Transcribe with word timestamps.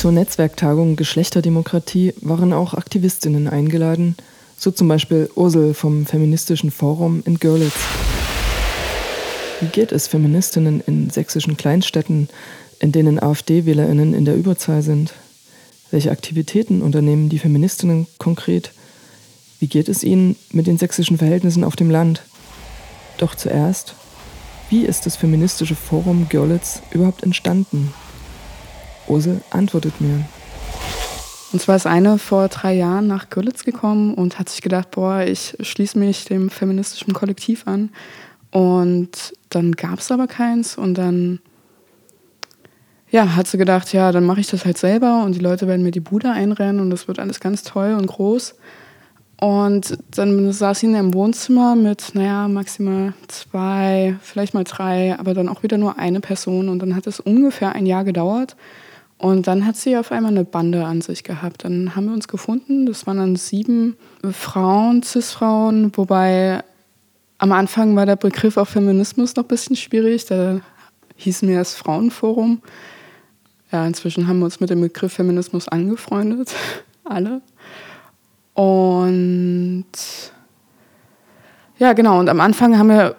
Zur 0.00 0.12
Netzwerktagung 0.12 0.96
Geschlechterdemokratie 0.96 2.14
waren 2.22 2.54
auch 2.54 2.72
Aktivistinnen 2.72 3.46
eingeladen, 3.46 4.16
so 4.56 4.70
zum 4.70 4.88
Beispiel 4.88 5.28
Ursel 5.34 5.74
vom 5.74 6.06
Feministischen 6.06 6.70
Forum 6.70 7.22
in 7.26 7.38
Görlitz. 7.38 7.74
Wie 9.60 9.66
geht 9.66 9.92
es 9.92 10.06
Feministinnen 10.06 10.80
in 10.86 11.10
sächsischen 11.10 11.58
Kleinstädten, 11.58 12.30
in 12.78 12.92
denen 12.92 13.22
AfD-WählerInnen 13.22 14.14
in 14.14 14.24
der 14.24 14.36
Überzahl 14.36 14.80
sind? 14.80 15.12
Welche 15.90 16.12
Aktivitäten 16.12 16.80
unternehmen 16.80 17.28
die 17.28 17.38
Feministinnen 17.38 18.06
konkret? 18.16 18.72
Wie 19.58 19.66
geht 19.66 19.90
es 19.90 20.02
ihnen 20.02 20.36
mit 20.50 20.66
den 20.66 20.78
sächsischen 20.78 21.18
Verhältnissen 21.18 21.62
auf 21.62 21.76
dem 21.76 21.90
Land? 21.90 22.22
Doch 23.18 23.34
zuerst, 23.34 23.94
wie 24.70 24.86
ist 24.86 25.04
das 25.04 25.16
feministische 25.16 25.76
Forum 25.76 26.30
Görlitz 26.30 26.80
überhaupt 26.90 27.22
entstanden? 27.22 27.92
Ursel 29.10 29.40
antwortet 29.50 30.00
mir. 30.00 30.24
Und 31.52 31.60
zwar 31.60 31.76
ist 31.76 31.86
eine 31.86 32.18
vor 32.18 32.48
drei 32.48 32.74
Jahren 32.74 33.08
nach 33.08 33.28
Görlitz 33.28 33.64
gekommen 33.64 34.14
und 34.14 34.38
hat 34.38 34.48
sich 34.48 34.62
gedacht, 34.62 34.92
boah, 34.92 35.22
ich 35.22 35.56
schließe 35.60 35.98
mich 35.98 36.24
dem 36.24 36.48
feministischen 36.48 37.12
Kollektiv 37.12 37.66
an. 37.66 37.90
Und 38.52 39.32
dann 39.48 39.72
gab 39.72 39.98
es 39.98 40.12
aber 40.12 40.28
keins 40.28 40.78
und 40.78 40.94
dann 40.94 41.40
ja, 43.10 43.34
hat 43.34 43.48
sie 43.48 43.58
gedacht, 43.58 43.92
ja, 43.92 44.12
dann 44.12 44.24
mache 44.24 44.40
ich 44.40 44.46
das 44.46 44.64
halt 44.64 44.78
selber 44.78 45.24
und 45.24 45.34
die 45.34 45.40
Leute 45.40 45.66
werden 45.66 45.82
mir 45.82 45.90
die 45.90 46.00
Bude 46.00 46.30
einrennen 46.30 46.80
und 46.80 46.90
das 46.90 47.08
wird 47.08 47.18
alles 47.18 47.40
ganz 47.40 47.64
toll 47.64 47.96
und 47.98 48.06
groß. 48.06 48.54
Und 49.40 49.98
dann 50.14 50.52
saß 50.52 50.80
sie 50.80 50.86
in 50.86 50.94
einem 50.94 51.14
Wohnzimmer 51.14 51.74
mit, 51.74 52.14
naja, 52.14 52.46
maximal 52.46 53.14
zwei, 53.26 54.16
vielleicht 54.20 54.52
mal 54.52 54.64
drei, 54.64 55.18
aber 55.18 55.32
dann 55.34 55.48
auch 55.48 55.62
wieder 55.62 55.78
nur 55.78 55.98
eine 55.98 56.20
Person. 56.20 56.68
Und 56.68 56.80
dann 56.80 56.94
hat 56.94 57.06
es 57.06 57.20
ungefähr 57.20 57.72
ein 57.72 57.86
Jahr 57.86 58.04
gedauert. 58.04 58.54
Und 59.20 59.46
dann 59.46 59.66
hat 59.66 59.76
sie 59.76 59.98
auf 59.98 60.12
einmal 60.12 60.30
eine 60.30 60.44
Bande 60.44 60.86
an 60.86 61.02
sich 61.02 61.24
gehabt. 61.24 61.64
Dann 61.64 61.94
haben 61.94 62.06
wir 62.06 62.14
uns 62.14 62.26
gefunden. 62.26 62.86
Das 62.86 63.06
waren 63.06 63.18
dann 63.18 63.36
sieben 63.36 63.98
Frauen, 64.32 65.02
Cis-Frauen, 65.02 65.94
wobei 65.94 66.64
am 67.36 67.52
Anfang 67.52 67.94
war 67.96 68.06
der 68.06 68.16
Begriff 68.16 68.56
auch 68.56 68.66
Feminismus 68.66 69.36
noch 69.36 69.44
ein 69.44 69.48
bisschen 69.48 69.76
schwierig. 69.76 70.24
Da 70.24 70.62
hießen 71.16 71.46
wir 71.46 71.58
das 71.58 71.74
Frauenforum. 71.74 72.62
Ja, 73.70 73.86
inzwischen 73.86 74.26
haben 74.26 74.38
wir 74.38 74.46
uns 74.46 74.58
mit 74.58 74.70
dem 74.70 74.80
Begriff 74.80 75.12
Feminismus 75.12 75.68
angefreundet. 75.68 76.54
Alle. 77.04 77.42
Und 78.54 79.84
ja, 81.76 81.92
genau. 81.92 82.20
Und 82.20 82.30
am 82.30 82.40
Anfang 82.40 82.78
haben 82.78 82.88
wir 82.88 83.16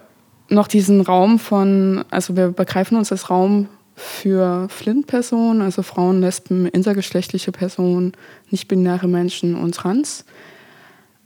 noch 0.49 0.67
diesen 0.67 1.01
Raum 1.01 1.37
von, 1.37 2.03
also 2.09 2.35
wir 2.35 2.47
begreifen 2.47 2.97
uns 2.97 3.11
als 3.11 3.29
Raum 3.29 3.67
für 4.01 4.67
Flint-Personen, 4.69 5.61
also 5.61 5.83
Frauen, 5.83 6.21
Lesben, 6.21 6.65
intergeschlechtliche 6.65 7.51
Personen, 7.51 8.13
nicht-binäre 8.49 9.07
Menschen 9.07 9.55
und 9.55 9.75
Trans. 9.75 10.25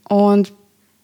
Und 0.08 0.54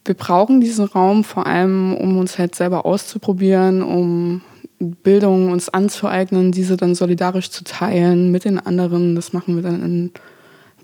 wir 0.04 0.14
brauchen 0.14 0.60
diesen 0.60 0.84
Raum 0.84 1.24
vor 1.24 1.46
allem, 1.46 1.94
um 1.94 2.18
uns 2.18 2.38
halt 2.38 2.54
selber 2.54 2.84
auszuprobieren, 2.84 3.82
um 3.82 4.42
Bildung 4.78 5.50
uns 5.50 5.68
anzueignen, 5.68 6.52
diese 6.52 6.76
dann 6.76 6.94
solidarisch 6.94 7.50
zu 7.50 7.64
teilen 7.64 8.30
mit 8.30 8.44
den 8.44 8.58
anderen. 8.58 9.14
Das 9.14 9.32
machen 9.32 9.56
wir 9.56 9.62
dann 9.62 9.82
in 9.82 10.12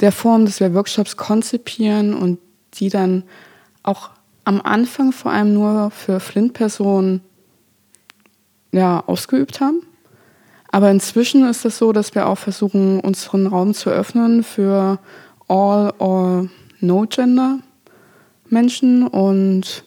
der 0.00 0.12
Form, 0.12 0.47
dass 0.47 0.61
wir 0.61 0.73
Workshops 0.75 1.17
konzipieren 1.17 2.14
und 2.14 2.39
die 2.75 2.89
dann 2.89 3.25
auch 3.83 4.11
am 4.45 4.62
Anfang 4.62 5.12
vor 5.12 5.33
allem 5.33 5.52
nur 5.52 5.91
für 5.91 6.20
Flint-Personen 6.20 7.20
ja, 8.73 9.02
ausgeübt 9.06 9.61
haben. 9.61 9.83
Aber 10.70 10.91
inzwischen 10.91 11.48
ist 11.48 11.64
es 11.64 11.78
so, 11.78 11.92
dass 11.92 12.14
wir 12.14 12.27
auch 12.27 12.38
versuchen, 12.38 13.00
unseren 13.00 13.47
Raum 13.47 13.74
zu 13.74 13.91
öffnen 13.91 14.42
für 14.42 14.98
All 15.48 15.92
or 15.98 16.48
No 16.80 17.06
Gender 17.08 17.58
Menschen 18.51 19.06
und 19.06 19.84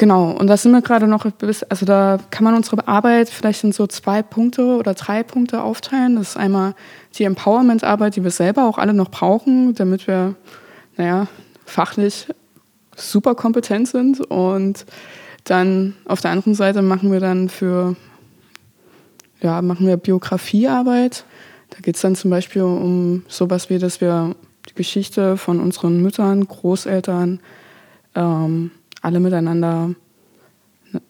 Genau, 0.00 0.30
und 0.30 0.46
da 0.46 0.56
sind 0.56 0.72
wir 0.72 0.80
gerade 0.80 1.06
noch, 1.06 1.26
also 1.68 1.84
da 1.84 2.18
kann 2.30 2.44
man 2.44 2.54
unsere 2.54 2.88
Arbeit 2.88 3.28
vielleicht 3.28 3.64
in 3.64 3.72
so 3.72 3.86
zwei 3.86 4.22
Punkte 4.22 4.78
oder 4.78 4.94
drei 4.94 5.22
Punkte 5.22 5.62
aufteilen. 5.62 6.16
Das 6.16 6.30
ist 6.30 6.36
einmal 6.38 6.74
die 7.18 7.24
Empowerment-Arbeit, 7.24 8.16
die 8.16 8.24
wir 8.24 8.30
selber 8.30 8.64
auch 8.64 8.78
alle 8.78 8.94
noch 8.94 9.10
brauchen, 9.10 9.74
damit 9.74 10.06
wir, 10.06 10.36
naja, 10.96 11.26
fachlich 11.66 12.28
super 12.96 13.34
kompetent 13.34 13.88
sind. 13.88 14.22
Und 14.22 14.86
dann 15.44 15.94
auf 16.06 16.22
der 16.22 16.30
anderen 16.30 16.54
Seite 16.54 16.80
machen 16.80 17.12
wir 17.12 17.20
dann 17.20 17.50
für, 17.50 17.94
ja, 19.42 19.62
machen 19.62 19.86
wir 19.86 19.96
Biografiearbeit. 19.96 21.24
Da 21.70 21.78
geht 21.80 21.96
es 21.96 22.02
dann 22.02 22.16
zum 22.16 22.30
Beispiel 22.30 22.62
um 22.62 23.24
sowas 23.28 23.70
wie, 23.70 23.78
dass 23.78 24.00
wir 24.00 24.34
die 24.68 24.74
Geschichte 24.74 25.36
von 25.36 25.60
unseren 25.60 26.02
Müttern, 26.02 26.46
Großeltern, 26.46 27.40
ähm, 28.14 28.70
alle 29.02 29.20
miteinander, 29.20 29.94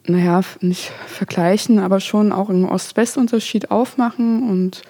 naja, 0.07 0.43
nicht 0.61 0.93
vergleichen, 1.07 1.79
aber 1.79 2.01
schon 2.01 2.33
auch 2.33 2.51
einen 2.51 2.67
Ost-West-Unterschied 2.67 3.71
aufmachen. 3.71 4.49
Und 4.49 4.83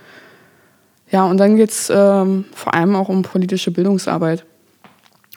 ja, 1.10 1.24
und 1.24 1.38
dann 1.38 1.56
geht 1.56 1.70
es 1.70 1.90
ähm, 1.94 2.44
vor 2.52 2.74
allem 2.74 2.96
auch 2.96 3.08
um 3.08 3.22
politische 3.22 3.70
Bildungsarbeit 3.70 4.44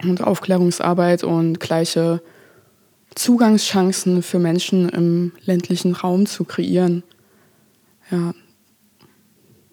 und 0.03 0.23
Aufklärungsarbeit 0.23 1.23
und 1.23 1.59
gleiche 1.59 2.21
Zugangschancen 3.15 4.23
für 4.23 4.39
Menschen 4.39 4.89
im 4.89 5.31
ländlichen 5.45 5.93
Raum 5.93 6.25
zu 6.25 6.43
kreieren. 6.45 7.03
Ja, 8.11 8.33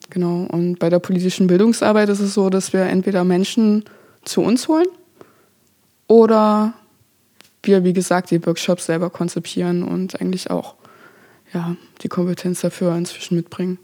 genau. 0.08 0.46
Und 0.50 0.78
bei 0.78 0.90
der 0.90 0.98
politischen 0.98 1.46
Bildungsarbeit 1.46 2.08
ist 2.08 2.20
es 2.20 2.34
so, 2.34 2.50
dass 2.50 2.72
wir 2.72 2.82
entweder 2.82 3.24
Menschen 3.24 3.84
zu 4.24 4.42
uns 4.42 4.68
holen 4.68 4.86
oder 6.06 6.74
wir, 7.62 7.84
wie 7.84 7.92
gesagt, 7.92 8.30
die 8.30 8.44
Workshops 8.44 8.86
selber 8.86 9.10
konzipieren 9.10 9.82
und 9.82 10.20
eigentlich 10.20 10.50
auch 10.50 10.74
ja, 11.52 11.76
die 12.02 12.08
Kompetenz 12.08 12.60
dafür 12.60 12.94
inzwischen 12.96 13.36
mitbringen. 13.36 13.78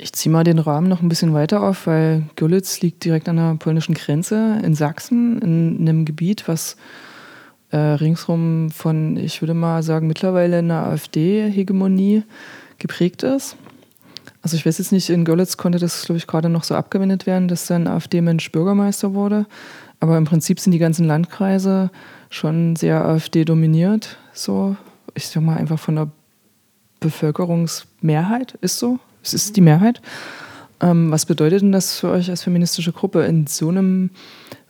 Ich 0.00 0.12
ziehe 0.12 0.32
mal 0.32 0.44
den 0.44 0.60
Rahmen 0.60 0.88
noch 0.88 1.02
ein 1.02 1.08
bisschen 1.08 1.34
weiter 1.34 1.62
auf, 1.62 1.86
weil 1.88 2.22
Görlitz 2.36 2.80
liegt 2.80 3.04
direkt 3.04 3.28
an 3.28 3.36
der 3.36 3.56
polnischen 3.58 3.94
Grenze 3.94 4.60
in 4.62 4.74
Sachsen, 4.74 5.40
in 5.42 5.88
einem 5.88 6.04
Gebiet, 6.04 6.46
was 6.46 6.76
äh, 7.70 7.76
ringsrum 7.76 8.70
von, 8.70 9.16
ich 9.16 9.42
würde 9.42 9.54
mal 9.54 9.82
sagen, 9.82 10.06
mittlerweile 10.06 10.58
einer 10.58 10.86
AfD-Hegemonie 10.86 12.22
geprägt 12.78 13.22
ist. 13.22 13.56
Also 14.42 14.56
ich 14.56 14.64
weiß 14.64 14.78
jetzt 14.78 14.92
nicht, 14.92 15.10
in 15.10 15.24
Görlitz 15.24 15.56
konnte 15.56 15.78
das, 15.78 16.04
glaube 16.04 16.18
ich, 16.18 16.26
gerade 16.26 16.48
noch 16.48 16.64
so 16.64 16.74
abgewendet 16.74 17.26
werden, 17.26 17.48
dass 17.48 17.66
dann 17.66 17.86
AfD-Mensch 17.86 18.50
Bürgermeister 18.52 19.14
wurde. 19.14 19.46
Aber 20.00 20.16
im 20.16 20.24
Prinzip 20.24 20.60
sind 20.60 20.72
die 20.72 20.78
ganzen 20.78 21.06
Landkreise 21.06 21.90
schon 22.30 22.76
sehr 22.76 23.04
AfD 23.04 23.44
dominiert. 23.44 24.16
So, 24.32 24.76
ich 25.14 25.26
sag 25.26 25.42
mal 25.42 25.56
einfach 25.56 25.78
von 25.78 25.96
der 25.96 26.08
Bevölkerungsmehrheit 27.00 28.54
ist 28.60 28.78
so. 28.78 28.98
Es 29.22 29.34
ist 29.34 29.56
die 29.56 29.60
Mehrheit. 29.60 30.00
Ähm, 30.80 31.10
was 31.10 31.26
bedeutet 31.26 31.62
denn 31.62 31.72
das 31.72 31.98
für 31.98 32.10
euch 32.10 32.30
als 32.30 32.42
feministische 32.42 32.92
Gruppe, 32.92 33.24
in 33.24 33.46
so 33.46 33.68
einem 33.68 34.10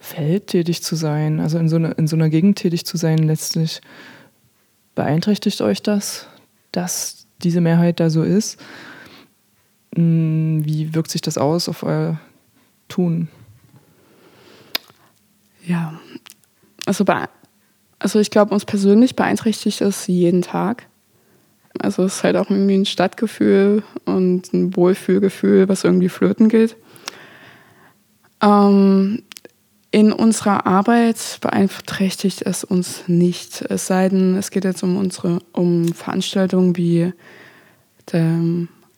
Feld 0.01 0.49
tätig 0.49 0.83
zu 0.83 0.97
sein, 0.97 1.41
also 1.41 1.59
in 1.59 1.69
so, 1.69 1.77
eine, 1.77 1.93
in 1.93 2.07
so 2.07 2.17
einer 2.17 2.29
Gegend 2.29 2.59
tätig 2.59 2.87
zu 2.87 2.97
sein 2.97 3.19
letztlich? 3.19 3.81
Beeinträchtigt 4.95 5.61
euch 5.61 5.83
das, 5.83 6.27
dass 6.73 7.27
diese 7.43 7.61
Mehrheit 7.61 8.01
da 8.01 8.11
so 8.11 8.23
ist? 8.23 8.61
Hm, 9.95 10.65
wie 10.65 10.95
wirkt 10.95 11.11
sich 11.11 11.21
das 11.21 11.39
aus 11.39 11.69
auf 11.69 11.83
euer 11.83 12.21
Tun? 12.89 13.29
Ja, 15.67 16.01
also, 16.87 17.05
also 17.99 18.21
ich 18.21 18.31
glaube, 18.31 18.55
uns 18.55 18.65
persönlich 18.65 19.17
beeinträchtigt 19.17 19.81
es 19.83 20.07
jeden 20.07 20.43
Tag. 20.43 20.87
Also 21.79 22.05
es 22.05 22.17
ist 22.17 22.25
halt 22.25 22.37
auch 22.37 22.51
irgendwie 22.51 22.77
ein 22.77 22.87
Stadtgefühl 22.87 23.83
und 24.05 24.53
ein 24.53 24.75
Wohlfühlgefühl, 24.75 25.69
was 25.69 25.85
irgendwie 25.85 26.09
flöten 26.09 26.49
geht. 26.49 26.77
Ähm, 28.41 29.23
in 29.99 30.13
unserer 30.13 30.65
Arbeit 30.65 31.39
beeinträchtigt 31.41 32.43
es 32.43 32.63
uns 32.63 33.03
nicht. 33.09 33.63
Es 33.63 33.89
sei 33.89 34.09
denn, 34.09 34.37
es 34.37 34.53
geht 34.53 34.63
jetzt 34.63 34.85
um 34.85 34.97
unsere 34.97 35.41
um 35.53 35.93
Veranstaltungen 35.93 36.77
wie 36.77 37.13
der 38.13 38.39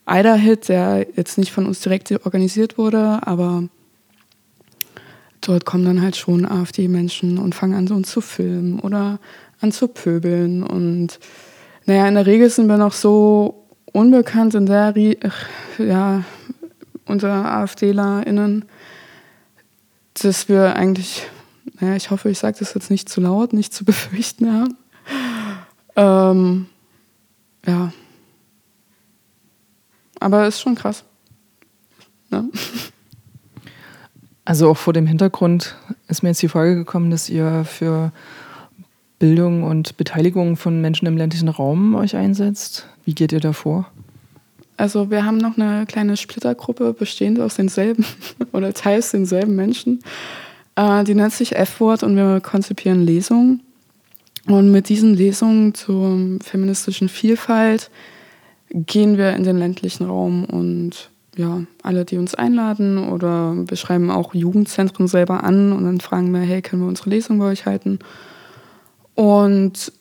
Ida-Hit, 0.07 0.69
der 0.69 1.07
jetzt 1.17 1.39
nicht 1.39 1.53
von 1.53 1.65
uns 1.65 1.81
direkt 1.81 2.13
organisiert 2.27 2.77
wurde, 2.77 3.27
aber 3.27 3.65
dort 5.41 5.65
kommen 5.65 5.87
dann 5.87 6.03
halt 6.03 6.17
schon 6.17 6.45
AfD-Menschen 6.45 7.39
und 7.39 7.55
fangen 7.55 7.75
an, 7.75 7.97
uns 7.97 8.11
zu 8.11 8.21
filmen 8.21 8.79
oder 8.79 9.21
an 9.63 9.73
zu 9.73 9.89
pöbeln. 9.89 10.63
Und 10.63 11.19
naja, 11.87 12.07
in 12.09 12.15
der 12.15 12.27
Regel 12.27 12.51
sind 12.51 12.67
wir 12.67 12.77
noch 12.77 12.93
so 12.93 13.67
unbekannt 13.91 14.55
in 14.55 14.67
der, 14.67 14.93
ja, 15.79 16.25
unter 17.07 17.53
AfDlerInnen, 17.53 18.67
dass 20.15 20.49
wir 20.49 20.77
eigentlich, 20.77 21.27
naja, 21.81 21.97
ich 21.97 22.11
hoffe, 22.11 22.31
ich 22.31 22.39
sage 22.39 22.59
das 22.59 22.75
jetzt 22.75 22.91
nicht 22.91 23.09
zu 23.09 23.21
laut, 23.21 23.53
nicht 23.53 23.73
zu 23.73 23.85
befürchten 23.87 24.53
haben. 24.53 24.77
Ähm, 25.97 26.67
ja. 27.67 27.93
aber 30.21 30.47
ist 30.47 30.61
schon 30.61 30.75
krass. 30.75 31.05
Ne? 32.31 32.49
Also 34.43 34.69
auch 34.69 34.77
vor 34.77 34.93
dem 34.93 35.07
Hintergrund 35.07 35.77
ist 36.09 36.25
mir 36.25 36.31
jetzt 36.31 36.43
die 36.43 36.49
Frage 36.49 36.75
gekommen, 36.75 37.13
dass 37.13 37.29
ihr 37.29 37.65
für 37.65 38.11
Bildung 39.21 39.63
und 39.63 39.97
Beteiligung 39.97 40.57
von 40.57 40.81
Menschen 40.81 41.07
im 41.07 41.17
ländlichen 41.17 41.49
Raum 41.49 41.95
euch 41.95 42.17
einsetzt. 42.17 42.89
Wie 43.05 43.15
geht 43.15 43.31
ihr 43.31 43.39
da 43.39 43.53
vor? 43.53 43.93
Also 44.81 45.11
wir 45.11 45.27
haben 45.27 45.37
noch 45.37 45.59
eine 45.59 45.85
kleine 45.85 46.17
Splittergruppe 46.17 46.95
bestehend 46.95 47.39
aus 47.39 47.57
denselben 47.57 48.07
oder 48.53 48.73
teils 48.73 49.11
denselben 49.11 49.55
Menschen. 49.55 50.01
Äh, 50.75 51.05
die 51.05 51.15
nennt 51.15 51.35
sich 51.35 51.55
F-Word 51.55 52.03
und 52.03 52.17
wir 52.17 52.41
konzipieren 52.41 53.03
Lesungen. 53.03 53.63
Und 54.47 54.73
mit 54.73 54.89
diesen 54.89 55.15
Lesungen 55.15 55.75
zur 55.75 56.39
feministischen 56.43 57.11
Vielfalt 57.11 57.91
gehen 58.71 59.19
wir 59.19 59.35
in 59.35 59.45
den 59.45 59.59
ländlichen 59.59 60.07
Raum 60.07 60.45
und 60.47 61.11
ja, 61.37 61.63
alle, 61.83 62.07
die 62.07 62.17
uns 62.17 62.35
einladen 62.35 63.11
oder 63.11 63.55
wir 63.55 63.77
schreiben 63.77 64.11
auch 64.11 64.35
Jugendzentren 64.35 65.09
selber 65.09 65.45
an 65.45 65.73
und 65.73 65.85
dann 65.85 66.01
fragen 66.01 66.33
wir, 66.33 66.41
hey, 66.41 66.63
können 66.63 66.83
wir 66.83 66.89
unsere 66.89 67.11
Lesung 67.11 67.39
bei 67.39 67.47
euch 67.47 67.67
halten? 67.67 67.99
Und 69.15 69.93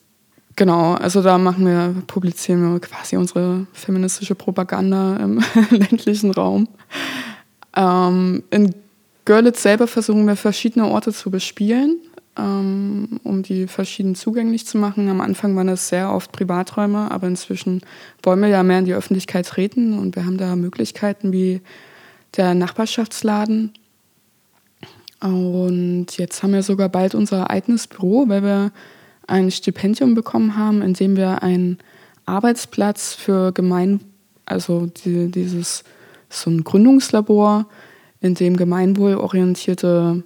genau, 0.60 0.92
also 0.92 1.22
da 1.22 1.38
machen 1.38 1.64
wir, 1.64 1.94
publizieren 2.06 2.74
wir 2.74 2.80
quasi 2.80 3.16
unsere 3.16 3.66
feministische 3.72 4.34
Propaganda 4.34 5.16
im 5.16 5.42
ländlichen 5.70 6.32
Raum. 6.32 6.68
Ähm, 7.74 8.42
in 8.50 8.74
Görlitz 9.24 9.62
selber 9.62 9.86
versuchen 9.86 10.26
wir 10.26 10.36
verschiedene 10.36 10.86
Orte 10.86 11.14
zu 11.14 11.30
bespielen, 11.30 11.96
ähm, 12.36 13.20
um 13.24 13.42
die 13.42 13.68
verschieden 13.68 14.14
zugänglich 14.14 14.66
zu 14.66 14.76
machen. 14.76 15.08
Am 15.08 15.22
Anfang 15.22 15.56
waren 15.56 15.68
das 15.68 15.88
sehr 15.88 16.12
oft 16.12 16.30
Privaträume, 16.30 17.10
aber 17.10 17.26
inzwischen 17.26 17.80
wollen 18.22 18.40
wir 18.40 18.48
ja 18.48 18.62
mehr 18.62 18.80
in 18.80 18.84
die 18.84 18.94
Öffentlichkeit 18.94 19.46
treten 19.46 19.98
und 19.98 20.14
wir 20.14 20.26
haben 20.26 20.36
da 20.36 20.56
Möglichkeiten 20.56 21.32
wie 21.32 21.62
der 22.36 22.52
Nachbarschaftsladen. 22.52 23.72
Und 25.22 26.18
jetzt 26.18 26.42
haben 26.42 26.52
wir 26.52 26.62
sogar 26.62 26.90
bald 26.90 27.14
unser 27.14 27.48
eigenes 27.48 27.86
Büro, 27.86 28.28
weil 28.28 28.42
wir 28.42 28.72
ein 29.30 29.50
Stipendium 29.50 30.14
bekommen 30.14 30.56
haben, 30.56 30.82
in 30.82 30.94
dem 30.94 31.16
wir 31.16 31.42
einen 31.42 31.78
Arbeitsplatz 32.26 33.14
für 33.14 33.52
Gemein, 33.52 34.00
also 34.46 34.86
die, 34.86 35.30
dieses 35.30 35.84
so 36.28 36.50
ein 36.50 36.64
Gründungslabor, 36.64 37.66
in 38.20 38.34
dem 38.34 38.56
gemeinwohlorientierte 38.56 40.22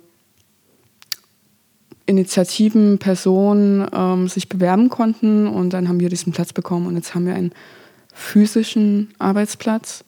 Initiativen, 2.06 2.98
Personen 2.98 3.86
ähm, 3.92 4.28
sich 4.28 4.48
bewerben 4.48 4.90
konnten 4.90 5.46
und 5.46 5.72
dann 5.72 5.88
haben 5.88 6.00
wir 6.00 6.10
diesen 6.10 6.32
Platz 6.32 6.52
bekommen 6.52 6.86
und 6.86 6.96
jetzt 6.96 7.14
haben 7.14 7.26
wir 7.26 7.34
einen 7.34 7.52
physischen 8.12 9.08
Arbeitsplatz, 9.18 10.04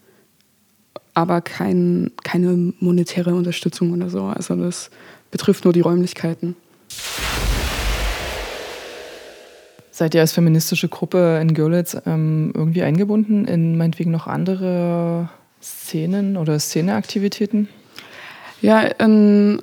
aber 1.15 1.41
kein, 1.41 2.11
keine 2.23 2.75
monetäre 2.81 3.35
Unterstützung 3.35 3.93
oder 3.93 4.11
so. 4.11 4.25
Also 4.25 4.55
das 4.55 4.91
betrifft 5.31 5.65
nur 5.65 5.73
die 5.73 5.81
Räumlichkeiten. 5.81 6.55
Seid 9.97 10.15
ihr 10.15 10.21
als 10.21 10.33
feministische 10.33 10.89
Gruppe 10.89 11.39
in 11.41 11.55
Görlitz 11.55 11.97
ähm, 12.05 12.53
irgendwie 12.55 12.83
eingebunden 12.83 13.47
in 13.47 13.79
meinetwegen 13.79 14.11
noch 14.11 14.27
andere 14.27 15.31
Szenen 15.63 16.37
oder 16.37 16.59
Szeneaktivitäten? 16.59 17.71
Ja, 18.61 18.81
in 18.83 19.63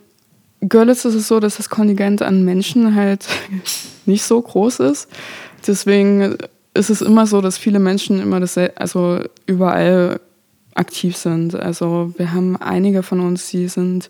Görlitz 0.61 1.05
ist 1.05 1.13
es 1.13 1.27
so, 1.27 1.39
dass 1.39 1.57
das 1.57 1.69
Kontingent 1.69 2.23
an 2.23 2.43
Menschen 2.43 2.95
halt 2.95 3.27
nicht 4.07 4.23
so 4.23 4.41
groß 4.41 4.79
ist. 4.79 5.07
Deswegen 5.67 6.35
ist 6.73 6.89
es 6.89 7.03
immer 7.03 7.27
so, 7.27 7.39
dass 7.39 7.59
viele 7.59 7.77
Menschen 7.77 8.19
immer 8.19 8.39
das, 8.39 8.57
also 8.57 9.19
überall 9.45 10.19
aktiv 10.73 11.15
sind. 11.15 11.53
Also 11.53 12.11
wir 12.17 12.33
haben 12.33 12.57
einige 12.57 13.03
von 13.03 13.19
uns, 13.19 13.51
die 13.51 13.67
sind 13.67 14.09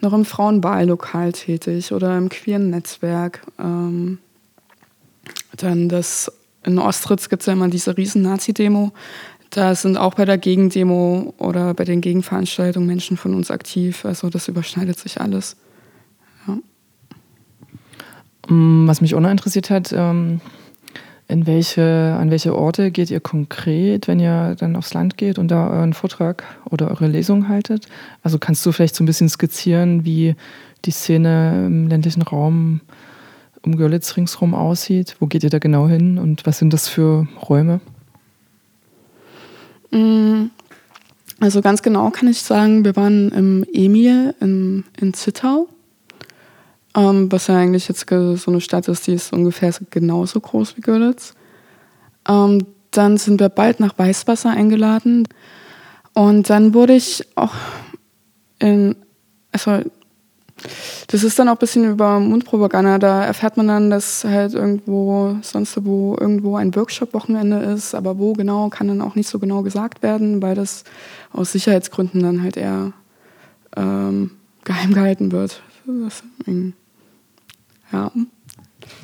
noch 0.00 0.14
im 0.14 0.24
Frauenwahllokal 0.24 1.32
tätig 1.32 1.92
oder 1.92 2.16
im 2.16 2.30
queeren 2.30 2.70
Netzwerk. 2.70 3.42
Ähm, 3.58 4.16
dann 5.56 5.88
das 5.88 6.30
in 6.64 6.78
Ostritz 6.78 7.28
gibt 7.28 7.42
es 7.42 7.46
ja 7.46 7.52
immer 7.52 7.68
diese 7.68 7.96
riesen 7.96 8.22
Nazi-Demo. 8.22 8.92
Da 9.50 9.74
sind 9.74 9.96
auch 9.96 10.14
bei 10.14 10.24
der 10.24 10.38
Gegendemo 10.38 11.34
oder 11.38 11.74
bei 11.74 11.84
den 11.84 12.00
Gegenveranstaltungen 12.00 12.86
Menschen 12.86 13.16
von 13.16 13.34
uns 13.34 13.50
aktiv. 13.50 14.04
Also 14.04 14.30
das 14.30 14.48
überschneidet 14.48 14.98
sich 14.98 15.20
alles. 15.20 15.56
Ja. 16.46 16.58
Mm, 18.48 18.86
was 18.86 19.00
mich 19.00 19.14
auch 19.14 19.20
noch 19.20 19.30
interessiert 19.30 19.70
hat, 19.70 19.92
ähm, 19.92 20.40
in 21.28 21.46
welche, 21.46 22.16
an 22.18 22.30
welche 22.30 22.56
Orte 22.56 22.90
geht 22.90 23.10
ihr 23.10 23.20
konkret, 23.20 24.08
wenn 24.08 24.20
ihr 24.20 24.54
dann 24.58 24.76
aufs 24.76 24.94
Land 24.94 25.16
geht 25.16 25.38
und 25.38 25.48
da 25.48 25.68
euren 25.70 25.94
Vortrag 25.94 26.44
oder 26.70 26.90
eure 26.90 27.06
Lesung 27.06 27.48
haltet? 27.48 27.86
Also 28.22 28.38
kannst 28.38 28.64
du 28.64 28.72
vielleicht 28.72 28.94
so 28.94 29.02
ein 29.02 29.06
bisschen 29.06 29.28
skizzieren, 29.28 30.04
wie 30.04 30.34
die 30.84 30.90
Szene 30.90 31.66
im 31.66 31.88
ländlichen 31.88 32.22
Raum 32.22 32.80
um 33.64 33.76
Görlitz 33.76 34.16
ringsherum 34.16 34.54
aussieht? 34.54 35.16
Wo 35.20 35.26
geht 35.26 35.44
ihr 35.44 35.50
da 35.50 35.58
genau 35.58 35.88
hin 35.88 36.18
und 36.18 36.46
was 36.46 36.58
sind 36.58 36.72
das 36.72 36.88
für 36.88 37.26
Räume? 37.48 37.80
Mm, 39.90 40.46
also 41.40 41.60
ganz 41.60 41.82
genau 41.82 42.10
kann 42.10 42.28
ich 42.28 42.42
sagen, 42.42 42.84
wir 42.84 42.96
waren 42.96 43.30
im 43.30 43.66
Emil 43.72 44.34
in, 44.40 44.84
in 45.00 45.14
Zittau, 45.14 45.68
ähm, 46.96 47.30
was 47.30 47.46
ja 47.46 47.56
eigentlich 47.56 47.88
jetzt 47.88 48.08
so 48.08 48.50
eine 48.50 48.60
Stadt 48.60 48.88
ist, 48.88 49.06
die 49.06 49.14
ist 49.14 49.32
ungefähr 49.32 49.72
genauso 49.90 50.40
groß 50.40 50.76
wie 50.76 50.80
Görlitz. 50.80 51.34
Ähm, 52.28 52.66
dann 52.90 53.16
sind 53.16 53.40
wir 53.40 53.48
bald 53.48 53.80
nach 53.80 53.98
Weißwasser 53.98 54.50
eingeladen 54.50 55.26
und 56.14 56.50
dann 56.50 56.74
wurde 56.74 56.94
ich 56.94 57.24
auch 57.36 57.54
in, 58.58 58.96
also 59.50 59.80
das 61.08 61.24
ist 61.24 61.38
dann 61.38 61.48
auch 61.48 61.54
ein 61.54 61.58
bisschen 61.58 61.90
über 61.90 62.20
Mundpropaganda. 62.20 62.98
Da 62.98 63.24
erfährt 63.24 63.56
man 63.56 63.68
dann, 63.68 63.90
dass 63.90 64.24
halt 64.24 64.54
irgendwo, 64.54 65.36
sonst 65.42 65.84
wo 65.84 66.16
irgendwo 66.18 66.56
ein 66.56 66.74
Workshop-Wochenende 66.74 67.56
ist, 67.58 67.94
aber 67.94 68.18
wo 68.18 68.32
genau, 68.32 68.68
kann 68.68 68.88
dann 68.88 69.00
auch 69.00 69.14
nicht 69.14 69.28
so 69.28 69.38
genau 69.38 69.62
gesagt 69.62 70.02
werden, 70.02 70.40
weil 70.42 70.54
das 70.54 70.84
aus 71.32 71.52
Sicherheitsgründen 71.52 72.22
dann 72.22 72.42
halt 72.42 72.56
eher 72.56 72.92
ähm, 73.76 74.32
geheim 74.64 74.94
gehalten 74.94 75.32
wird. 75.32 75.62
Deswegen, 75.86 76.74
ja. 77.92 78.12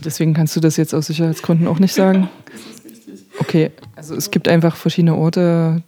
Deswegen 0.04 0.34
kannst 0.34 0.54
du 0.54 0.60
das 0.60 0.76
jetzt 0.76 0.94
aus 0.94 1.06
Sicherheitsgründen 1.06 1.66
auch 1.66 1.78
nicht 1.78 1.94
sagen? 1.94 2.28
das 2.52 2.60
ist 2.60 2.84
richtig. 2.84 3.26
Okay, 3.40 3.70
also 3.96 4.14
es 4.14 4.30
gibt 4.30 4.48
einfach 4.48 4.76
verschiedene 4.76 5.16
Orte 5.16 5.82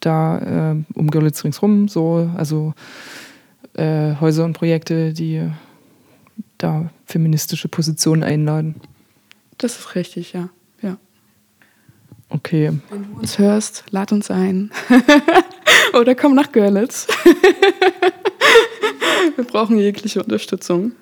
da 0.00 0.72
äh, 0.72 0.76
um 0.94 1.10
Görlitz 1.10 1.44
ringsrum, 1.44 1.88
so, 1.88 2.30
also 2.36 2.72
äh, 3.74 4.14
Häuser 4.20 4.44
und 4.44 4.54
Projekte, 4.54 5.12
die 5.12 5.50
da 6.58 6.90
feministische 7.06 7.68
Positionen 7.68 8.22
einladen. 8.22 8.76
Das 9.58 9.78
ist 9.78 9.94
richtig, 9.94 10.32
ja. 10.32 10.48
ja. 10.82 10.96
Okay. 12.28 12.72
Wenn 12.90 13.12
du 13.12 13.20
uns 13.20 13.38
hörst, 13.38 13.84
lad 13.90 14.12
uns 14.12 14.30
ein. 14.30 14.70
Oder 15.98 16.14
komm 16.14 16.34
nach 16.34 16.52
Görlitz. 16.52 17.06
Wir 19.36 19.44
brauchen 19.44 19.78
jegliche 19.78 20.22
Unterstützung. 20.22 20.92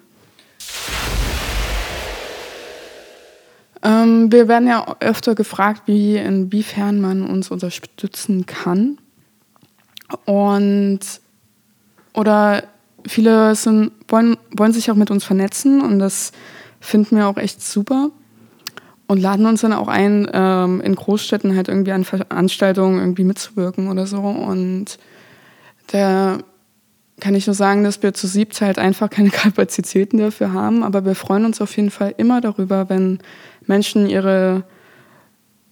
Ähm, 3.83 4.33
wir 4.33 4.49
werden 4.49 4.69
ja 4.69 4.97
öfter 5.01 5.35
gefragt, 5.35 5.83
wie 5.87 6.17
inwiefern 6.17 7.01
man 7.01 7.23
uns 7.23 7.51
unterstützen 7.51 8.47
kann. 8.47 8.99
Und 10.25 11.01
oder 12.19 12.65
viele 13.07 13.55
sind, 13.55 13.93
wollen, 14.09 14.37
wollen 14.51 14.73
sich 14.73 14.91
auch 14.91 14.97
mit 14.97 15.11
uns 15.11 15.25
vernetzen 15.25 15.81
und 15.81 16.01
das 16.01 16.33
finden 16.81 17.17
wir 17.17 17.29
auch 17.29 17.37
echt 17.37 17.63
super 17.63 18.11
und 19.07 19.21
laden 19.21 19.47
uns 19.47 19.61
dann 19.61 19.73
auch 19.73 19.87
ein, 19.87 20.29
ähm, 20.33 20.81
in 20.81 20.97
Großstädten 20.97 21.55
halt 21.55 21.69
irgendwie 21.69 21.93
an 21.93 22.05
Veranstaltungen 22.05 22.99
irgendwie 22.99 23.23
mitzuwirken 23.23 23.89
oder 23.89 24.07
so. 24.07 24.19
Und 24.19 24.99
da 25.93 26.39
kann 27.21 27.37
ich 27.37 27.47
nur 27.47 27.55
sagen, 27.55 27.85
dass 27.85 28.03
wir 28.03 28.13
zu 28.15 28.27
siebt 28.27 28.61
halt 28.61 28.79
einfach 28.81 29.09
keine 29.11 29.31
Kapazitäten 29.31 30.19
dafür 30.19 30.53
haben, 30.53 30.83
aber 30.83 31.05
wir 31.05 31.15
freuen 31.15 31.45
uns 31.45 31.61
auf 31.61 31.77
jeden 31.77 31.91
Fall 31.91 32.15
immer 32.19 32.41
darüber, 32.41 32.89
wenn 32.89 33.21
Menschen 33.67 34.07
ihre 34.09 34.65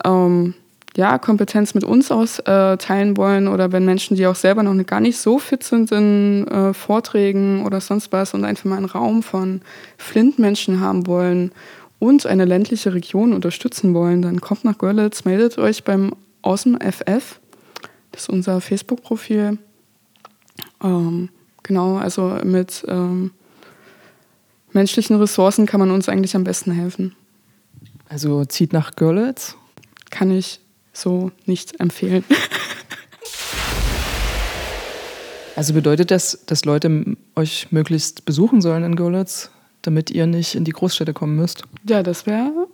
ähm, 0.05 0.55
ja, 0.97 1.19
Kompetenz 1.19 1.75
mit 1.75 1.85
uns 1.85 2.11
austeilen 2.11 3.13
äh, 3.13 3.17
wollen 3.17 3.49
oder 3.49 3.71
wenn 3.71 3.85
Menschen, 3.85 4.17
die 4.17 4.27
auch 4.27 4.35
selber 4.35 4.63
noch 4.63 4.75
gar 4.87 5.01
nicht 5.01 5.19
so 5.19 5.39
fit 5.39 5.63
sind 5.63 5.93
in 5.93 6.49
äh, 6.49 6.73
Vorträgen 6.73 7.65
oder 7.67 7.81
sonst 7.81 8.13
was 8.13 8.33
und 8.33 8.45
einfach 8.45 8.65
mal 8.65 8.79
einen 8.79 8.87
Raum 8.87 9.23
von 9.23 9.61
Flint-Menschen 9.99 10.81
haben 10.81 11.07
wollen 11.07 11.53
und 11.99 12.27
eine 12.27 12.47
ländliche 12.47 12.95
Region 12.95 13.35
unterstützen 13.35 13.93
wollen, 13.93 14.23
dann 14.23 14.41
kommt 14.41 14.65
nach 14.65 14.79
Görlitz, 14.79 15.25
meldet 15.25 15.59
euch 15.59 15.85
beim 15.85 16.15
Außen 16.43 16.79
FF. 16.81 17.41
Das 18.13 18.23
ist 18.23 18.29
unser 18.31 18.63
Facebook-Profil. 18.63 19.59
Ähm, 20.83 21.29
genau, 21.63 21.97
also 21.97 22.39
mit 22.43 22.85
ähm, 22.89 23.33
menschlichen 24.73 25.17
Ressourcen 25.17 25.67
kann 25.67 25.81
man 25.81 25.91
uns 25.91 26.09
eigentlich 26.09 26.37
am 26.37 26.45
besten 26.45 26.71
helfen. 26.71 27.15
Also 28.09 28.45
zieht 28.47 28.73
nach 28.73 28.97
Görlitz? 28.97 29.57
Kann 30.11 30.31
ich 30.31 30.61
so 30.97 31.31
nicht 31.47 31.81
empfehlen. 31.81 32.25
Also 35.57 35.73
bedeutet 35.73 36.11
das, 36.11 36.45
dass 36.45 36.67
Leute 36.67 37.17
euch 37.35 37.69
möglichst 37.71 38.27
besuchen 38.27 38.61
sollen 38.61 38.85
in 38.85 38.95
Görlitz, 38.95 39.51
damit 39.81 40.11
ihr 40.11 40.27
nicht 40.27 40.55
in 40.55 40.65
die 40.65 40.73
Großstädte 40.73 41.15
kommen 41.15 41.35
müsst? 41.35 41.63
Ja, 41.89 42.03
das 42.03 42.27
wäre 42.27 42.69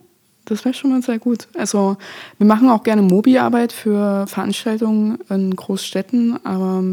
das 0.45 0.65
wäre 0.65 0.73
schon 0.73 0.91
mal 0.91 1.01
sehr 1.01 1.19
gut. 1.19 1.47
Also 1.55 1.97
wir 2.37 2.47
machen 2.47 2.69
auch 2.69 2.83
gerne 2.83 3.01
Mobi-Arbeit 3.01 3.71
für 3.71 4.27
Veranstaltungen 4.27 5.19
in 5.29 5.55
Großstädten, 5.55 6.45
aber 6.45 6.83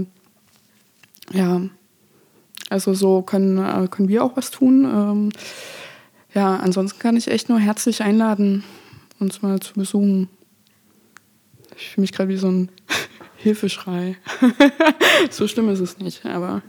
ja, 1.32 1.60
also 2.68 2.94
so 2.94 3.22
können, 3.22 3.58
äh, 3.58 3.88
können 3.88 4.08
wir 4.08 4.24
auch 4.24 4.36
was 4.36 4.50
tun. 4.50 4.84
Ähm, 4.84 5.30
ja, 6.32 6.56
ansonsten 6.56 7.00
kann 7.00 7.16
ich 7.16 7.28
echt 7.28 7.48
nur 7.48 7.58
herzlich 7.58 8.02
einladen, 8.02 8.62
uns 9.18 9.42
mal 9.42 9.58
zu 9.58 9.74
besuchen. 9.74 10.28
Ich 11.80 11.88
fühle 11.88 12.02
mich 12.02 12.12
gerade 12.12 12.28
wie 12.28 12.36
so 12.36 12.48
ein 12.48 12.68
Hilfeschrei. 13.36 14.16
so 15.30 15.48
schlimm 15.48 15.70
ist 15.70 15.80
es 15.80 15.98
nicht, 15.98 16.24
aber, 16.26 16.62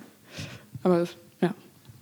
aber 0.84 1.06
ja. 1.42 1.54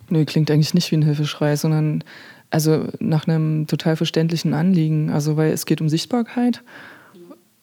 Nee, 0.08 0.24
klingt 0.24 0.50
eigentlich 0.50 0.74
nicht 0.74 0.90
wie 0.90 0.96
ein 0.96 1.02
Hilfeschrei, 1.02 1.56
sondern 1.56 2.04
also 2.50 2.86
nach 2.98 3.26
einem 3.26 3.66
total 3.66 3.96
verständlichen 3.96 4.54
Anliegen. 4.54 5.10
Also 5.10 5.36
weil 5.36 5.52
es 5.52 5.66
geht 5.66 5.80
um 5.80 5.88
Sichtbarkeit. 5.88 6.62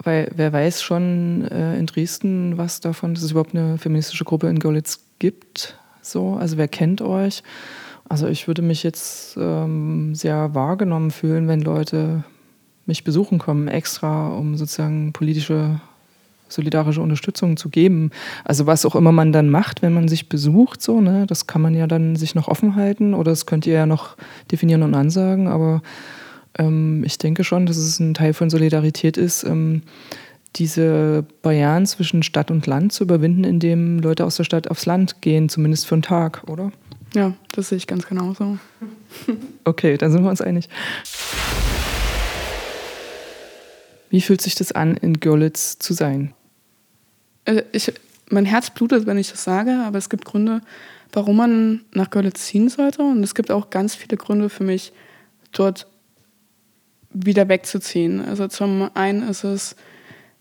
Weil 0.03 0.31
wer 0.35 0.53
weiß 0.53 0.81
schon 0.81 1.45
äh, 1.45 1.77
in 1.77 1.87
Dresden 1.87 2.57
was 2.57 2.81
davon, 2.81 3.13
dass 3.13 3.23
es 3.23 3.31
überhaupt 3.31 3.55
eine 3.55 3.77
feministische 3.77 4.25
Gruppe 4.25 4.47
in 4.47 4.59
Görlitz 4.59 4.99
gibt. 5.19 5.77
So, 6.01 6.35
also 6.35 6.57
wer 6.57 6.67
kennt 6.67 7.01
euch? 7.01 7.41
Also 8.07 8.27
ich 8.27 8.47
würde 8.47 8.61
mich 8.61 8.83
jetzt 8.83 9.35
ähm, 9.37 10.13
sehr 10.13 10.53
wahrgenommen 10.53 11.11
fühlen, 11.11 11.47
wenn 11.47 11.61
Leute 11.61 12.23
mich 12.87 13.03
besuchen 13.03 13.37
kommen, 13.37 13.67
extra, 13.67 14.29
um 14.29 14.57
sozusagen 14.57 15.13
politische 15.13 15.79
solidarische 16.49 17.01
Unterstützung 17.01 17.57
zu 17.57 17.69
geben. 17.69 18.11
Also 18.45 18.65
was 18.65 18.85
auch 18.85 18.95
immer 18.95 19.11
man 19.11 19.33
dann 19.33 19.49
macht, 19.49 19.81
wenn 19.81 19.93
man 19.93 20.07
sich 20.07 20.29
besucht, 20.29 20.81
so, 20.81 21.01
ne, 21.01 21.25
das 21.27 21.47
kann 21.47 21.61
man 21.61 21.75
ja 21.75 21.87
dann 21.87 22.15
sich 22.15 22.35
noch 22.35 22.47
offen 22.47 22.75
halten 22.75 23.13
oder 23.13 23.31
das 23.31 23.45
könnt 23.45 23.65
ihr 23.67 23.73
ja 23.73 23.85
noch 23.85 24.15
definieren 24.51 24.83
und 24.83 24.95
ansagen, 24.95 25.47
aber 25.47 25.81
ähm, 26.57 27.03
ich 27.05 27.17
denke 27.17 27.43
schon, 27.43 27.65
dass 27.65 27.77
es 27.77 27.99
ein 27.99 28.13
Teil 28.13 28.33
von 28.33 28.49
Solidarität 28.49 29.17
ist, 29.17 29.43
ähm, 29.43 29.83
diese 30.55 31.25
Barrieren 31.41 31.85
zwischen 31.85 32.23
Stadt 32.23 32.49
und 32.49 32.65
Land 32.65 32.93
zu 32.93 33.03
überwinden, 33.03 33.43
indem 33.43 33.99
Leute 33.99 34.25
aus 34.25 34.37
der 34.37 34.43
Stadt 34.43 34.71
aufs 34.71 34.85
Land 34.85 35.21
gehen, 35.21 35.49
zumindest 35.49 35.85
für 35.85 35.95
einen 35.95 36.01
Tag, 36.01 36.43
oder? 36.47 36.71
Ja, 37.13 37.33
das 37.51 37.69
sehe 37.69 37.77
ich 37.77 37.87
ganz 37.87 38.07
genauso. 38.07 38.57
okay, 39.65 39.97
dann 39.97 40.11
sind 40.11 40.23
wir 40.23 40.29
uns 40.29 40.41
einig. 40.41 40.67
Wie 44.09 44.21
fühlt 44.21 44.41
sich 44.41 44.55
das 44.55 44.71
an, 44.71 44.95
in 44.97 45.19
Görlitz 45.19 45.79
zu 45.79 45.93
sein? 45.93 46.33
Äh, 47.45 47.63
ich, 47.71 47.91
mein 48.29 48.45
Herz 48.45 48.69
blutet, 48.69 49.05
wenn 49.05 49.17
ich 49.17 49.31
das 49.31 49.43
sage, 49.43 49.81
aber 49.85 49.97
es 49.97 50.09
gibt 50.09 50.25
Gründe, 50.25 50.61
warum 51.13 51.37
man 51.37 51.81
nach 51.93 52.09
Görlitz 52.09 52.45
ziehen 52.45 52.69
sollte. 52.69 53.01
Und 53.01 53.23
es 53.23 53.35
gibt 53.35 53.51
auch 53.51 53.69
ganz 53.69 53.95
viele 53.95 54.17
Gründe 54.17 54.49
für 54.49 54.63
mich, 54.63 54.93
dort 55.51 55.87
wieder 57.11 57.47
wegzuziehen. 57.49 58.23
Also 58.23 58.47
zum 58.47 58.89
einen 58.93 59.27
ist 59.27 59.43
es 59.43 59.75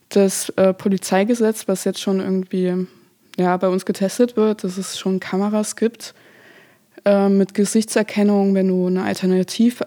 das 0.09 0.49
äh, 0.51 0.73
Polizeigesetz, 0.73 1.67
was 1.67 1.83
jetzt 1.83 1.99
schon 1.99 2.19
irgendwie 2.19 2.87
ja, 3.37 3.55
bei 3.57 3.67
uns 3.67 3.85
getestet 3.85 4.37
wird, 4.37 4.63
dass 4.63 4.77
es 4.77 4.97
schon 4.97 5.19
Kameras 5.19 5.75
gibt 5.75 6.13
äh, 7.05 7.29
mit 7.29 7.53
Gesichtserkennung. 7.53 8.53
Wenn 8.55 8.67
du 8.67 8.87
eine 8.87 9.03
alternativ 9.03 9.81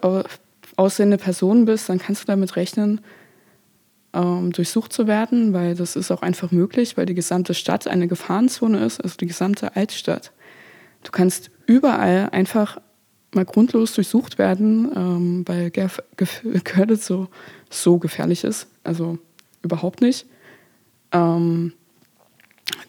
aussehende 0.75 1.17
Person 1.17 1.65
bist, 1.65 1.89
dann 1.89 1.99
kannst 1.99 2.23
du 2.23 2.27
damit 2.27 2.55
rechnen, 2.55 3.01
ähm, 4.13 4.51
durchsucht 4.51 4.91
zu 4.93 5.07
werden, 5.07 5.53
weil 5.53 5.75
das 5.75 5.95
ist 5.95 6.11
auch 6.11 6.21
einfach 6.21 6.51
möglich, 6.51 6.97
weil 6.97 7.05
die 7.05 7.13
gesamte 7.13 7.53
Stadt 7.53 7.87
eine 7.87 8.07
Gefahrenzone 8.07 8.83
ist, 8.83 9.01
also 9.01 9.15
die 9.17 9.27
gesamte 9.27 9.75
Altstadt. 9.75 10.31
Du 11.03 11.11
kannst 11.11 11.49
überall 11.65 12.29
einfach 12.31 12.77
mal 13.33 13.45
grundlos 13.45 13.93
durchsucht 13.93 14.37
werden, 14.37 14.91
ähm, 14.95 15.43
weil 15.47 15.71
Görlitz 16.63 17.05
so, 17.05 17.27
so 17.69 17.97
gefährlich 17.97 18.43
ist. 18.43 18.67
Also 18.83 19.17
überhaupt 19.61 20.01
nicht. 20.01 20.25
Ähm, 21.11 21.73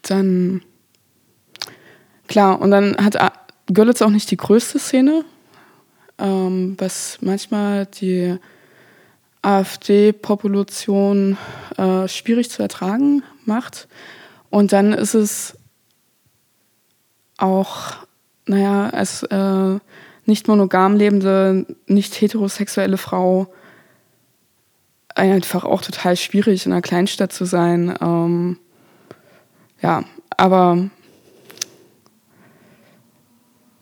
dann, 0.02 0.62
klar, 2.28 2.60
und 2.60 2.70
dann 2.70 2.96
hat 2.96 3.16
Görlitz 3.72 4.02
auch 4.02 4.10
nicht 4.10 4.30
die 4.30 4.36
größte 4.36 4.78
Szene, 4.78 5.24
ähm, 6.18 6.74
was 6.78 7.18
manchmal 7.20 7.86
die 7.86 8.36
AfD-Population 9.42 11.36
äh, 11.76 12.08
schwierig 12.08 12.50
zu 12.50 12.62
ertragen 12.62 13.22
macht. 13.44 13.88
Und 14.50 14.72
dann 14.72 14.92
ist 14.92 15.14
es 15.14 15.56
auch, 17.38 17.96
naja, 18.46 18.88
als 18.90 19.24
äh, 19.24 19.78
nicht 20.26 20.46
monogam 20.46 20.96
lebende, 20.96 21.66
nicht 21.86 22.20
heterosexuelle 22.20 22.96
Frau 22.96 23.52
einfach 25.14 25.64
auch 25.64 25.82
total 25.82 26.16
schwierig, 26.16 26.64
in 26.64 26.72
einer 26.72 26.82
Kleinstadt 26.82 27.32
zu 27.32 27.44
sein. 27.44 27.94
Ähm, 28.00 28.58
ja, 29.82 30.04
aber 30.36 30.88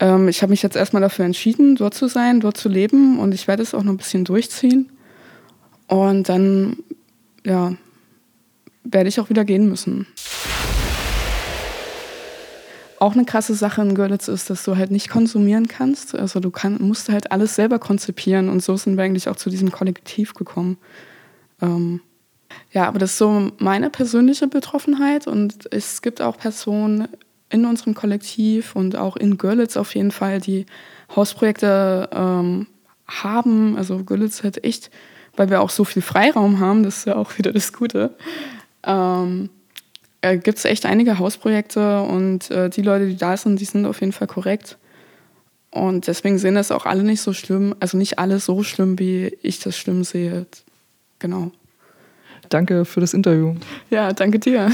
ähm, 0.00 0.28
ich 0.28 0.42
habe 0.42 0.50
mich 0.50 0.62
jetzt 0.62 0.76
erstmal 0.76 1.02
dafür 1.02 1.24
entschieden, 1.26 1.76
dort 1.76 1.94
zu 1.94 2.08
sein, 2.08 2.40
dort 2.40 2.56
zu 2.56 2.68
leben 2.68 3.18
und 3.18 3.34
ich 3.34 3.46
werde 3.46 3.62
es 3.62 3.74
auch 3.74 3.82
noch 3.82 3.92
ein 3.92 3.98
bisschen 3.98 4.24
durchziehen. 4.24 4.90
Und 5.90 6.28
dann, 6.28 6.76
ja, 7.44 7.74
werde 8.84 9.08
ich 9.08 9.18
auch 9.18 9.28
wieder 9.28 9.44
gehen 9.44 9.68
müssen. 9.68 10.06
Auch 13.00 13.14
eine 13.14 13.24
krasse 13.24 13.54
Sache 13.54 13.82
in 13.82 13.96
Görlitz 13.96 14.28
ist, 14.28 14.50
dass 14.50 14.62
du 14.62 14.76
halt 14.76 14.92
nicht 14.92 15.08
konsumieren 15.08 15.66
kannst. 15.66 16.14
Also 16.14 16.38
du 16.38 16.50
kann, 16.50 16.78
musst 16.80 17.08
halt 17.08 17.32
alles 17.32 17.56
selber 17.56 17.80
konzipieren 17.80 18.48
und 18.48 18.62
so 18.62 18.76
sind 18.76 18.96
wir 18.96 19.02
eigentlich 19.02 19.28
auch 19.28 19.34
zu 19.34 19.50
diesem 19.50 19.72
Kollektiv 19.72 20.34
gekommen. 20.34 20.78
Ähm, 21.60 22.00
ja, 22.70 22.86
aber 22.86 23.00
das 23.00 23.10
ist 23.12 23.18
so 23.18 23.50
meine 23.58 23.90
persönliche 23.90 24.46
Betroffenheit 24.46 25.26
und 25.26 25.72
es 25.72 26.02
gibt 26.02 26.22
auch 26.22 26.38
Personen 26.38 27.08
in 27.48 27.64
unserem 27.64 27.94
Kollektiv 27.94 28.76
und 28.76 28.94
auch 28.94 29.16
in 29.16 29.38
Görlitz 29.38 29.76
auf 29.76 29.96
jeden 29.96 30.12
Fall, 30.12 30.40
die 30.40 30.66
Hausprojekte 31.16 32.08
ähm, 32.12 32.68
haben. 33.08 33.76
Also 33.76 34.04
Görlitz 34.04 34.44
hat 34.44 34.62
echt 34.62 34.90
weil 35.36 35.50
wir 35.50 35.60
auch 35.60 35.70
so 35.70 35.84
viel 35.84 36.02
Freiraum 36.02 36.60
haben, 36.60 36.82
das 36.82 36.98
ist 36.98 37.06
ja 37.06 37.16
auch 37.16 37.36
wieder 37.38 37.52
das 37.52 37.72
Gute, 37.72 38.14
ähm, 38.84 39.50
äh, 40.22 40.36
gibt 40.36 40.58
es 40.58 40.64
echt 40.64 40.86
einige 40.86 41.18
Hausprojekte 41.18 42.02
und 42.02 42.50
äh, 42.50 42.68
die 42.68 42.82
Leute, 42.82 43.06
die 43.06 43.16
da 43.16 43.36
sind, 43.36 43.60
die 43.60 43.64
sind 43.64 43.86
auf 43.86 44.00
jeden 44.00 44.12
Fall 44.12 44.26
korrekt. 44.26 44.76
Und 45.70 46.08
deswegen 46.08 46.38
sehen 46.38 46.56
das 46.56 46.72
auch 46.72 46.84
alle 46.84 47.04
nicht 47.04 47.20
so 47.20 47.32
schlimm, 47.32 47.74
also 47.78 47.96
nicht 47.96 48.18
alle 48.18 48.40
so 48.40 48.62
schlimm, 48.64 48.98
wie 48.98 49.36
ich 49.40 49.60
das 49.60 49.76
schlimm 49.76 50.02
sehe. 50.02 50.46
Genau. 51.20 51.52
Danke 52.48 52.84
für 52.84 53.00
das 53.00 53.14
Interview. 53.14 53.54
Ja, 53.90 54.12
danke 54.12 54.40
dir. 54.40 54.72